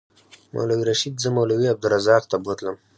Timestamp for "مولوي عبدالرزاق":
1.37-2.23